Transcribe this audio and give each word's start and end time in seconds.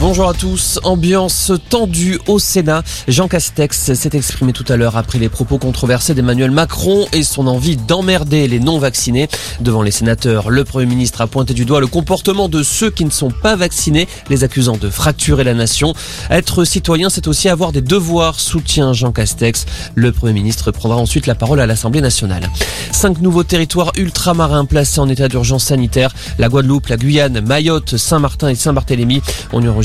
Bonjour 0.00 0.28
à 0.28 0.34
tous. 0.34 0.78
Ambiance 0.84 1.50
tendue 1.70 2.20
au 2.28 2.38
Sénat. 2.38 2.84
Jean 3.08 3.26
Castex 3.26 3.94
s'est 3.94 4.10
exprimé 4.12 4.52
tout 4.52 4.64
à 4.68 4.76
l'heure 4.76 4.96
après 4.96 5.18
les 5.18 5.28
propos 5.28 5.58
controversés 5.58 6.14
d'Emmanuel 6.14 6.52
Macron 6.52 7.06
et 7.12 7.24
son 7.24 7.48
envie 7.48 7.76
d'emmerder 7.76 8.46
les 8.46 8.60
non-vaccinés. 8.60 9.26
Devant 9.60 9.82
les 9.82 9.90
sénateurs, 9.90 10.50
le 10.50 10.62
Premier 10.62 10.86
ministre 10.86 11.20
a 11.20 11.26
pointé 11.26 11.52
du 11.52 11.64
doigt 11.64 11.80
le 11.80 11.88
comportement 11.88 12.48
de 12.48 12.62
ceux 12.62 12.90
qui 12.90 13.04
ne 13.04 13.10
sont 13.10 13.32
pas 13.32 13.56
vaccinés, 13.56 14.06
les 14.30 14.44
accusant 14.44 14.76
de 14.76 14.88
fracturer 14.88 15.42
la 15.42 15.54
nation. 15.54 15.94
Être 16.30 16.62
citoyen, 16.62 17.10
c'est 17.10 17.26
aussi 17.26 17.48
avoir 17.48 17.72
des 17.72 17.82
devoirs, 17.82 18.38
soutient 18.38 18.92
Jean 18.92 19.10
Castex. 19.10 19.66
Le 19.96 20.12
Premier 20.12 20.34
ministre 20.34 20.70
prendra 20.70 20.98
ensuite 20.98 21.26
la 21.26 21.34
parole 21.34 21.58
à 21.58 21.66
l'Assemblée 21.66 22.02
nationale. 22.02 22.48
Cinq 22.92 23.20
nouveaux 23.20 23.42
territoires 23.42 23.90
ultramarins 23.96 24.64
placés 24.64 25.00
en 25.00 25.08
état 25.08 25.26
d'urgence 25.26 25.64
sanitaire. 25.64 26.14
La 26.38 26.48
Guadeloupe, 26.48 26.86
la 26.86 26.96
Guyane, 26.96 27.40
Mayotte, 27.40 27.96
Saint-Martin 27.96 28.48
et 28.48 28.54
Saint-Barthélemy. 28.54 29.22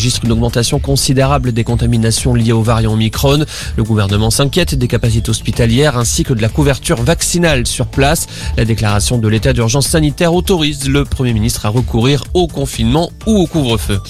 Enregistre 0.04 0.26
une 0.26 0.34
augmentation 0.34 0.80
considérable 0.80 1.54
des 1.54 1.64
contaminations 1.64 2.34
liées 2.34 2.52
au 2.52 2.62
variant 2.62 2.92
Omicron. 2.92 3.46
Le 3.78 3.84
gouvernement 3.86 4.32
s'inquiète 4.32 4.76
des 4.76 4.90
capacités 4.90 5.30
hospitalières 5.30 5.98
ainsi 5.98 6.26
que 6.26 6.34
de 6.34 6.42
la 6.42 6.50
couverture 6.50 7.02
vaccinale 7.02 7.66
sur 7.66 7.88
place. 7.88 8.28
La 8.58 8.66
déclaration 8.66 9.18
de 9.18 9.30
l'état 9.30 9.54
d'urgence 9.54 9.88
sanitaire 9.88 10.34
autorise 10.34 10.90
le 10.90 11.06
Premier 11.06 11.32
ministre 11.32 11.66
à 11.66 11.70
recourir 11.70 12.26
au 12.34 12.48
confinement 12.48 13.12
ou 13.26 13.38
au 13.38 13.48
couvre-feu. 13.48 14.02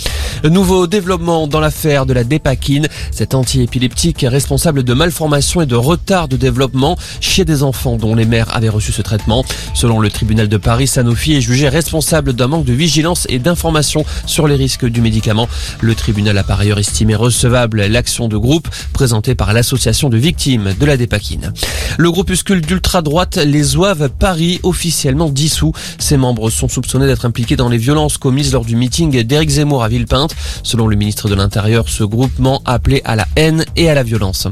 Nouveau 0.44 0.88
développement 0.88 1.48
dans 1.48 1.62
l'affaire 1.62 2.06
de 2.06 2.12
la 2.12 2.26
dépakine. 2.26 2.90
Cet 3.12 3.34
antiépileptique 3.34 4.24
est 4.24 4.28
responsable 4.28 4.84
de 4.84 4.94
malformations 4.94 5.62
et 5.62 5.66
de 5.66 5.76
retard 5.76 6.28
de 6.28 6.36
développement 6.36 6.98
chez 7.22 7.46
des 7.46 7.64
enfants 7.64 7.96
dont 7.96 8.14
les 8.14 8.26
mères 8.26 8.54
avaient 8.54 8.68
reçu 8.68 8.92
ce 8.92 9.02
traitement. 9.02 9.46
Selon 9.74 10.02
le 10.02 10.10
tribunal 10.10 10.50
de 10.50 10.58
Paris, 10.58 10.88
Sanofi 10.88 11.36
est 11.36 11.42
jugé 11.42 11.70
responsable 11.70 12.34
d'un 12.34 12.48
manque 12.48 12.66
de 12.66 12.74
vigilance 12.74 13.26
et 13.30 13.40
d'information 13.40 14.04
sur 14.26 14.50
les 14.50 14.56
risques 14.56 14.86
du 14.86 15.00
médicament. 15.00 15.48
Le 15.80 15.96
tribunal 15.96 16.38
a 16.38 16.44
par 16.44 16.60
ailleurs 16.60 16.80
estimé 16.80 17.16
recevable 17.16 17.86
l'action 17.86 18.28
de 18.28 18.36
groupe 18.36 18.68
présentée 18.92 19.36
par 19.36 19.54
l'association 19.54 20.10
de 20.10 20.18
victimes 20.18 20.74
de 20.78 20.86
la 20.86 20.98
dépakine. 20.98 21.54
Le 21.98 22.12
groupuscule 22.12 22.60
d'ultra-droite 22.60 23.38
Les 23.38 23.78
Oeuvres 23.78 24.10
Paris 24.10 24.60
officiellement 24.64 25.30
dissous. 25.30 25.72
Ses 26.00 26.18
membres 26.18 26.50
sont 26.50 26.68
soupçonnés 26.68 27.08
d'être 27.08 27.26
impliqués 27.26 27.56
dans 27.56 27.70
les 27.70 27.78
violences 27.78 28.18
commises 28.18 28.52
lors 28.52 28.66
du 28.66 28.76
meeting 28.76 29.24
d'Éric 29.24 29.50
Zemmour 29.50 29.84
à 29.84 29.88
Villepinte. 29.88 30.33
Selon 30.64 30.88
le 30.88 30.96
ministre 30.96 31.30
de 31.30 31.36
l'Intérieur, 31.36 31.90
ce 31.90 32.04
groupement 32.04 32.62
appelait 32.66 33.02
à 33.06 33.16
la 33.16 33.28
haine 33.36 33.66
et 33.76 33.90
à 33.90 33.94
la 33.94 34.04
violence. 34.04 34.48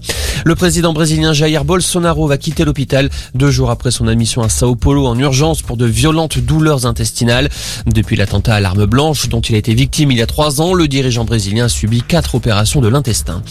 Le 0.45 0.55
président 0.55 0.93
brésilien 0.93 1.33
Jair 1.33 1.65
Bolsonaro 1.65 2.27
va 2.27 2.37
quitter 2.37 2.65
l'hôpital 2.65 3.09
deux 3.35 3.51
jours 3.51 3.69
après 3.69 3.91
son 3.91 4.07
admission 4.07 4.41
à 4.41 4.49
Sao 4.49 4.75
Paulo 4.75 5.05
en 5.05 5.17
urgence 5.17 5.61
pour 5.61 5.77
de 5.77 5.85
violentes 5.85 6.39
douleurs 6.39 6.85
intestinales. 6.85 7.49
Depuis 7.85 8.15
l'attentat 8.15 8.55
à 8.55 8.59
l'arme 8.59 8.85
blanche 8.85 9.29
dont 9.29 9.41
il 9.41 9.55
a 9.55 9.57
été 9.57 9.73
victime 9.73 10.11
il 10.11 10.17
y 10.17 10.21
a 10.21 10.27
trois 10.27 10.61
ans, 10.61 10.73
le 10.73 10.87
dirigeant 10.87 11.25
brésilien 11.25 11.65
a 11.65 11.69
subi 11.69 12.01
quatre 12.01 12.35
opérations 12.35 12.81
de 12.81 12.87
l'intestin. 12.87 13.41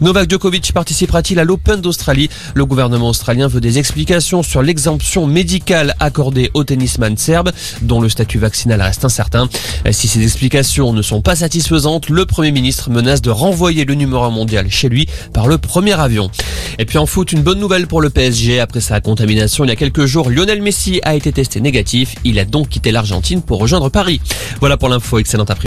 Novak 0.00 0.30
Djokovic 0.30 0.72
participera-t-il 0.72 1.38
à 1.38 1.44
l'Open 1.44 1.80
d'Australie? 1.80 2.28
Le 2.54 2.66
gouvernement 2.66 3.08
australien 3.08 3.48
veut 3.48 3.60
des 3.60 3.78
explications 3.78 4.42
sur 4.42 4.62
l'exemption 4.62 5.26
médicale 5.26 5.94
accordée 6.00 6.50
au 6.54 6.64
tennisman 6.64 7.16
serbe, 7.16 7.52
dont 7.82 8.00
le 8.00 8.08
statut 8.08 8.38
vaccinal 8.38 8.82
reste 8.82 9.04
incertain. 9.04 9.48
Si 9.90 10.08
ces 10.08 10.22
explications 10.22 10.92
ne 10.92 11.02
sont 11.02 11.22
pas 11.22 11.36
satisfaisantes, 11.36 11.75
le 11.76 12.24
Premier 12.24 12.52
ministre 12.52 12.88
menace 12.88 13.20
de 13.20 13.28
renvoyer 13.30 13.84
le 13.84 13.94
numéro 13.94 14.30
mondial 14.30 14.70
chez 14.70 14.88
lui 14.88 15.06
par 15.34 15.46
le 15.46 15.58
premier 15.58 15.92
avion. 15.92 16.30
Et 16.78 16.86
puis 16.86 16.96
en 16.96 17.04
foot, 17.04 17.32
une 17.32 17.42
bonne 17.42 17.58
nouvelle 17.58 17.86
pour 17.86 18.00
le 18.00 18.08
PSG. 18.08 18.60
Après 18.60 18.80
sa 18.80 19.00
contamination 19.00 19.64
il 19.64 19.68
y 19.68 19.72
a 19.72 19.76
quelques 19.76 20.06
jours, 20.06 20.30
Lionel 20.30 20.62
Messi 20.62 21.00
a 21.02 21.14
été 21.14 21.32
testé 21.32 21.60
négatif. 21.60 22.14
Il 22.24 22.38
a 22.38 22.46
donc 22.46 22.70
quitté 22.70 22.92
l'Argentine 22.92 23.42
pour 23.42 23.58
rejoindre 23.58 23.90
Paris. 23.90 24.22
Voilà 24.60 24.78
pour 24.78 24.88
l'info. 24.88 25.18
Excellente 25.18 25.50
après 25.50 25.64